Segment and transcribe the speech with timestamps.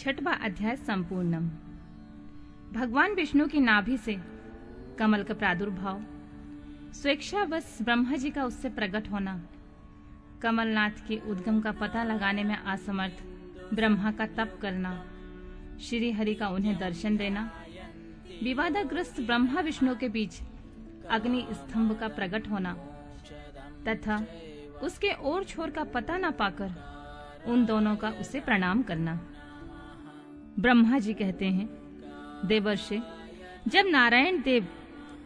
[0.00, 1.48] छठवा अध्याय संपूर्णम
[2.72, 4.16] भगवान विष्णु की नाभि से
[4.98, 6.00] कमल का प्रादुर्भाव
[6.92, 9.34] स्वेच्छा बस ब्रह्मा जी का उससे प्रकट होना,
[10.42, 13.22] कमलनाथ के उद्गम का पता लगाने में असमर्थ
[13.74, 14.92] ब्रह्मा का तप करना,
[15.80, 17.42] श्री हरि का उन्हें दर्शन देना,
[18.42, 20.40] विवादग्रस्त ब्रह्मा विष्णु के बीच
[21.10, 22.72] अग्नि स्तंभ का प्रकट होना,
[23.88, 24.16] तथा
[24.82, 26.72] उसके और छोर का पता न पाकर
[27.46, 29.18] उन दोनों का उसे प्रणाम करना।
[30.58, 31.68] ब्रह्मा जी कहते हैं,
[32.46, 33.02] देवर्षि,
[33.68, 34.66] जब नारायण देव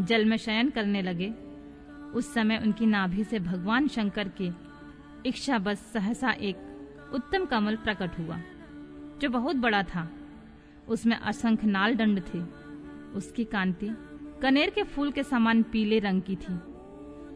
[0.00, 1.34] जल में शयन करने लगे,
[2.14, 4.50] उस समय उनकी नाभि से भगवान शंकर के
[5.26, 6.56] इच्छा बस सहसा एक
[7.14, 8.40] उत्तम कमल प्रकट हुआ,
[9.20, 10.12] जो बहुत बड़ा था।
[10.88, 12.38] उसमें असंख्य नाल दंड थे।
[13.12, 13.88] उसकी कांति
[14.42, 16.54] कनेर के फूल के समान पीले रंग की थी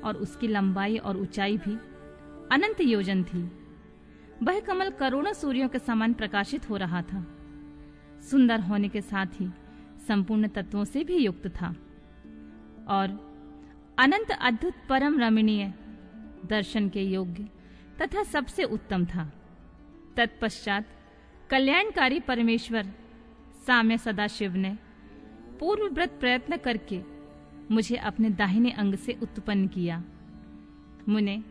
[0.01, 1.75] और उसकी लंबाई और ऊंचाई भी
[2.53, 3.51] अनंत योजन थी।
[4.42, 7.34] वह कमल करोड़ों सूर्यों के समान प्रकाशित हो रहा था।
[8.21, 9.49] सुंदर होने के साथ ही
[10.09, 11.69] संपूर्ण तत्वों से भी युक्त था।
[12.89, 13.34] और
[13.98, 15.73] अनंत अद्भुत परम रमणीय
[16.47, 17.48] दर्शन के योग्य
[18.03, 19.33] तथा सबसे उत्तम था।
[20.17, 20.87] तत्पश्चात
[21.51, 22.87] कल्याणकारी परमेश्वर
[23.67, 24.78] साम्य सदाशिव ने
[25.61, 27.01] पूर्व व्रत प्रयत्न करके
[27.71, 30.05] मुझे अपने दाहिने अंग से उत्पन्न किया।
[31.09, 31.43] मुने,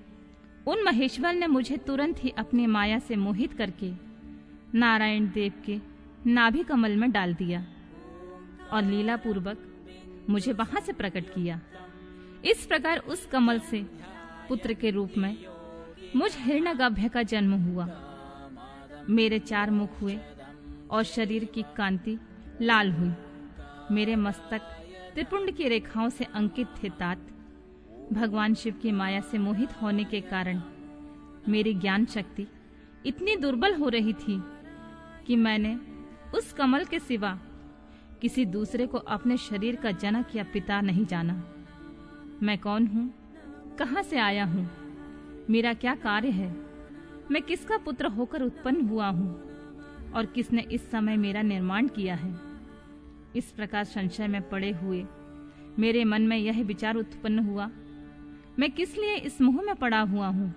[0.68, 3.94] उन महेश्वर ने मुझे तुरंत ही अपनी माया से मोहित करके
[4.78, 5.78] नारायण देव के
[6.28, 7.66] नाभि कमल में डाल दिया
[8.72, 9.58] और लीला पूर्वक
[10.30, 11.60] मुझे वहाँ से प्रकट किया।
[12.46, 13.82] इस प्रकार उस कमल से
[14.50, 15.36] पुत्र के रूप में
[16.16, 17.90] मुझ हिरण्यगभ्य का जन्म हुआ।
[19.10, 20.20] मेरे चार मुख हुए
[20.92, 22.18] और शरीर की कांति
[22.62, 23.14] लाल हुई।
[23.92, 24.62] मेरे मस्तक
[25.14, 27.28] त्रिपुंड की रेखाओं से अंकित थे तात।
[28.14, 30.62] भगवान शिव की माया से मोहित होने के कारण
[31.48, 32.48] मेरी ज्ञान शक्ति
[33.06, 34.42] इतनी दुर्बल हो रही थी
[35.28, 35.80] कि मैंने
[36.34, 37.40] उस कमल के सिवा
[38.22, 41.44] किसी दूसरे को अपने शरीर का जनक या पिता नहीं जाना।
[42.44, 43.14] मैं कौन हूँ?
[43.80, 44.70] कहाँ से आया हूँ?
[45.50, 46.56] मेरा क्या कार्य है?
[47.32, 49.42] मैं किसका पुत्र होकर उत्पन्न हुआ हूँ?
[50.16, 52.40] और किसने इस समय मेरा निर्माण किया है?
[53.36, 55.06] इस प्रकार संशय में पड़े हुए
[55.80, 57.70] मेरे मन में यह विचार उत्पन्न हुआ,
[58.60, 60.54] मैं किस लिए इस मुँह में पड़ा हुआ हूँ,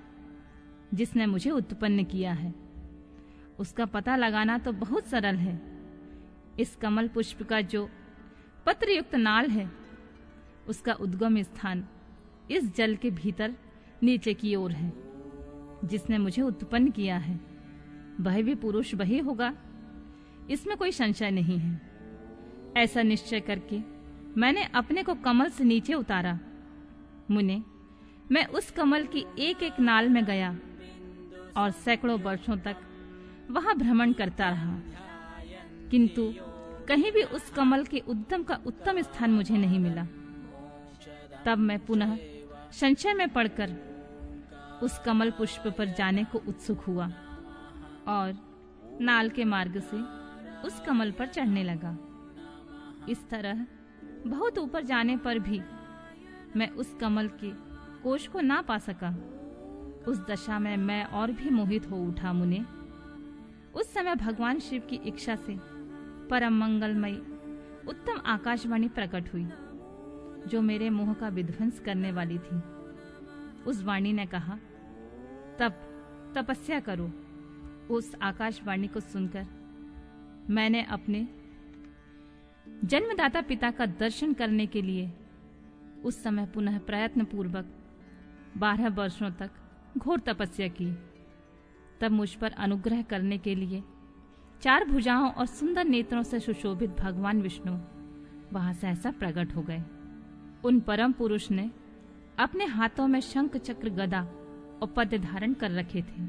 [0.94, 2.65] जिसने मुझे उत्पन्न किया है?
[3.58, 5.60] उसका पता लगाना तो बहुत सरल है।
[6.60, 7.88] इस कमल पुष्प का जो
[8.66, 9.70] पत्रयुक्त नाल है,
[10.68, 11.84] उसका उद्गम स्थान
[12.50, 13.54] इस जल के भीतर
[14.02, 14.92] नीचे की ओर है,
[15.84, 17.38] जिसने मुझे उत्पन्न किया है।
[18.20, 19.52] वह भी पुरुष वही होगा,
[20.50, 21.80] इसमें कोई संशय नहीं है।
[22.76, 23.80] ऐसा निश्चय करके
[24.36, 26.38] मैंने अपने को कमल से नीचे उतारा।
[27.30, 27.62] मुने,
[28.32, 30.56] मैं उस कमल की एक एक नाल में गया
[31.56, 32.76] और सैकड़ों वर्षों तक
[33.50, 34.78] वहाँ भ्रमण करता रहा।
[35.90, 36.34] किंतु
[36.88, 40.06] कहीं भी उस कमल के उद्यम का उत्तम स्थान मुझे नहीं मिला।
[41.46, 42.18] तब मैं पुनः
[42.72, 43.76] संशय में पड़कर
[44.82, 47.06] उस कमल पुष्प पर जाने को उत्सुक हुआ
[48.08, 48.34] और
[49.00, 49.96] नाल के मार्ग से
[50.66, 51.98] उस कमल पर चढ़ने लगा।
[53.08, 53.66] इस तरह
[54.26, 55.60] बहुत ऊपर जाने पर भी
[56.56, 57.50] मैं उस कमल के
[58.02, 59.10] कोश को ना पा सका।
[60.08, 62.64] उस दशा में मैं और भी मोहित हो उठा मुने।
[63.76, 65.56] उस समय भगवान शिव की इच्छा से
[66.28, 67.12] परम मंगलमय,
[67.88, 69.46] उत्तम आकाशवाणी प्रकट हुई,
[70.48, 72.60] जो मेरे मुँह का विध्वंस करने वाली थी।
[73.62, 74.58] उस वाणी ने कहा
[75.58, 75.72] तब
[76.36, 77.10] तपस्या करो।
[77.94, 79.46] उस आकाशवाणी को सुनकर
[80.50, 81.28] मैंने अपने
[82.84, 85.12] जन्मदाता पिता का दर्शन करने के लिए
[86.04, 87.66] उस समय पुनः प्रयत्न पूर्वक
[88.56, 89.50] बारह वर्षों तक
[89.98, 90.90] घोर तपस्या की।
[92.00, 93.82] तब मुझ पर अनुग्रह करने के लिए
[94.62, 97.76] चार भुजाओं और सुंदर नेत्रों से सुशोभित भगवान विष्णु
[98.52, 99.82] वहाँ से ऐसा प्रकट हो गए।
[100.64, 101.70] उन परम पुरुष ने
[102.38, 104.20] अपने हाथों में शंख चक्र गदा
[104.82, 106.22] और पद धारण कर रखे थे।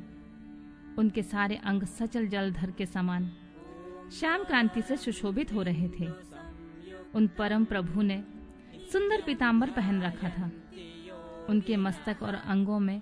[0.97, 3.31] उनके सारे अंग सचल जलधर के समान
[4.11, 6.07] श्याम क्रांति से सुशोभित हो रहे थे।
[7.15, 8.23] उन परम प्रभु ने
[8.91, 10.51] सुंदर पीताम्बर पहन रखा था।
[11.49, 13.01] उनके मस्तक और अंगों में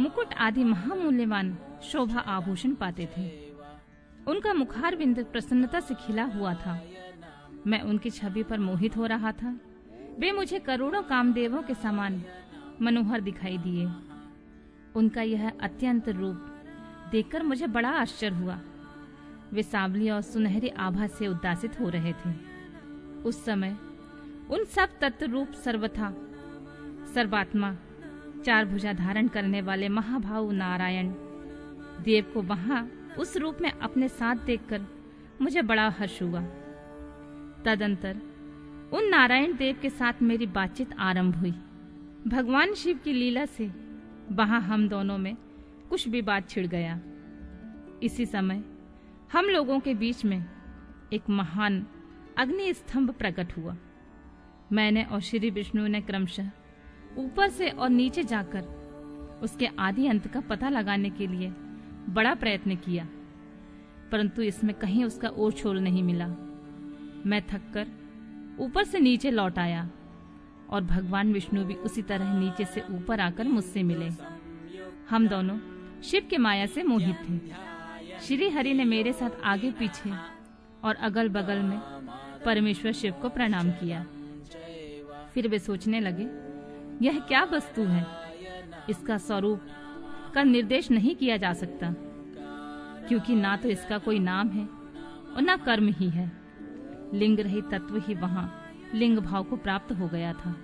[0.00, 3.28] मुकुट आदि महामूल्यवान शोभा आभूषण पाते थे।
[4.26, 6.82] उनका मुखार बिंद प्रसन्नता से खिला हुआ था।
[7.66, 9.60] मैं उनकी छवि पर मोहित हो रहा था।
[10.18, 12.22] वे मुझे करोड़ों कामदेवों के समान
[12.82, 13.86] मनोहर दिखाई दिए।
[14.96, 16.50] उनका यह अत्यंत रूप
[17.10, 18.60] देखकर मुझे बड़ा आश्चर्य हुआ।
[19.52, 22.32] वे सांवली और सुनहरी आभा से उदासित हो रहे थे।
[23.22, 23.76] उस समय
[24.50, 26.14] उन सब तत्व रूप सर्वथा,
[27.14, 27.76] सर्वात्मा
[28.44, 31.08] चार भुजा धारण करने वाले महाभाव नारायण।
[32.02, 32.88] देव को वहाँ
[33.18, 34.86] उस रूप में अपने साथ देखकर
[35.42, 36.40] मुझे बड़ा हर्ष हुआ।
[37.64, 38.20] तदंतर
[38.92, 41.54] उन नारायण देव के साथ मेरी बातचीत आरंभ हुई।
[42.26, 43.70] भगवान शिव की लीला से
[44.32, 45.34] वहाँ हम दोनों में
[45.90, 47.00] कुछ भी बात छिड़ गया।
[48.02, 48.62] इसी समय
[49.32, 50.44] हम लोगों के बीच में
[51.12, 51.86] एक महान
[52.38, 53.76] अग्नि स्तंभ प्रकट हुआ।
[54.72, 56.50] मैंने और श्री विष्णु ने क्रमशः
[57.18, 58.62] ऊपर से और नीचे जाकर
[59.42, 61.52] उसके आदि अंत का पता लगाने के लिए
[62.08, 63.08] बड़ा प्रयत्न किया।
[64.12, 66.26] परंतु इसमें कहीं उसका ओर छोल नहीं मिला।
[67.26, 67.86] मैं थककर
[68.60, 69.90] ऊपर से नीचे लौट आया
[70.70, 74.08] और भगवान विष्णु भी उसी तरह नीचे से ऊपर आकर मुझसे मिले।
[75.10, 75.58] हम दोनों
[76.02, 77.38] शिव के माया से मोहित थे।
[78.20, 80.12] श्री हरि ने मेरे साथ आगे पीछे
[80.84, 81.78] और अगल बगल में
[82.44, 84.06] परमेश्वर शिव को प्रणाम किया।
[85.34, 86.53] फिर वे सोचने लगे
[87.02, 88.06] यह क्या वस्तु है?
[88.90, 89.60] इसका स्वरूप
[90.34, 91.94] का निर्देश नहीं किया जा सकता,
[93.08, 94.64] क्योंकि ना तो इसका कोई नाम है
[95.26, 96.30] और ना कर्म ही है।
[97.14, 98.50] लिंग रहित तत्व ही वहाँ
[98.94, 100.54] लिंग भाव को प्राप्त हो गया था।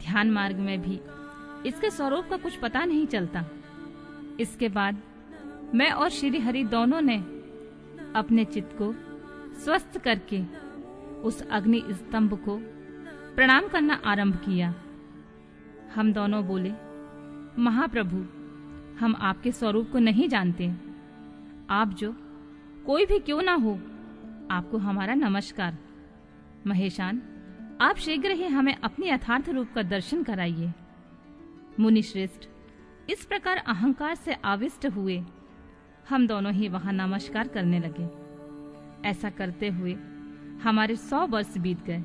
[0.00, 1.00] ध्यान मार्ग में भी
[1.66, 3.44] इसके स्वरूप का कुछ पता नहीं चलता।
[4.40, 5.02] इसके बाद
[5.74, 7.16] मैं और श्री हरि दोनों ने
[8.16, 8.92] अपने चित्त को
[9.60, 10.42] स्वस्थ करके
[11.22, 12.56] उस अग्नि स्तंभ को
[13.36, 14.74] प्रणाम करना आरंभ किया।
[15.94, 16.72] हम दोनों बोले,
[17.62, 18.16] महाप्रभु,
[18.98, 20.74] हम आपके स्वरूप को नहीं जानते।
[21.70, 22.16] आप जो,
[22.86, 23.74] कोई भी क्यों ना हो,
[24.50, 25.78] आपको हमारा नमस्कार।
[26.66, 27.22] महेशान,
[27.80, 30.72] आप शीघ्र ही हमें अपने यथार्थ रूप का दर्शन कराइए।
[31.80, 32.48] मुनिश्रेष्ठ,
[33.10, 35.22] इस प्रकार अहंकार से आविष्ट हुए,
[36.08, 38.30] हम दोनों ही वहाँ नमस्कार करने लगे।
[39.08, 39.96] ऐसा करते हुए
[40.62, 42.04] हमारे सौ वर्ष बीत गए।